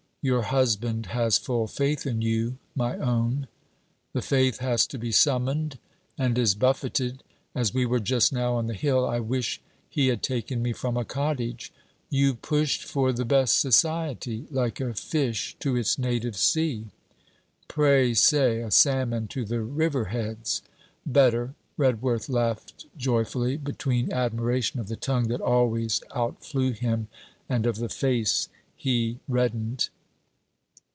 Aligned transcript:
'Your 0.23 0.43
husband 0.43 1.07
has 1.07 1.39
full 1.39 1.65
faith 1.65 2.05
in 2.05 2.21
you, 2.21 2.59
my 2.75 2.95
own.' 2.99 3.47
'The 4.13 4.21
faith 4.21 4.59
has 4.59 4.85
to 4.85 4.99
be 4.99 5.11
summoned 5.11 5.79
and 6.15 6.37
is 6.37 6.53
buffeted, 6.53 7.23
as 7.55 7.73
we 7.73 7.87
were 7.87 7.99
just 7.99 8.31
now 8.31 8.53
on 8.53 8.67
the 8.67 8.75
hill. 8.75 9.03
I 9.03 9.19
wish 9.19 9.61
he 9.89 10.09
had 10.09 10.21
taken 10.21 10.61
me 10.61 10.73
from 10.73 10.95
a 10.95 11.03
cottage.' 11.03 11.73
'You 12.11 12.35
pushed 12.35 12.83
for 12.83 13.11
the 13.11 13.25
best 13.25 13.59
society, 13.59 14.45
like 14.51 14.79
a 14.79 14.93
fish 14.93 15.55
to 15.61 15.75
its 15.75 15.97
native 15.97 16.37
sea.' 16.37 16.91
'Pray 17.67 18.13
say, 18.13 18.61
a 18.61 18.69
salmon 18.69 19.27
to 19.29 19.43
the 19.43 19.63
riverheads.' 19.63 20.61
'Better,' 21.03 21.55
Redworth 21.77 22.29
laughed 22.29 22.85
joyfully, 22.95 23.57
between 23.57 24.13
admiration 24.13 24.79
of 24.79 24.87
the 24.87 24.95
tongue 24.95 25.29
that 25.29 25.41
always 25.41 25.99
outflew 26.15 26.73
him, 26.73 27.07
and 27.49 27.65
of 27.65 27.77
the 27.77 27.89
face 27.89 28.49
he 28.75 29.17
reddened. 29.27 29.89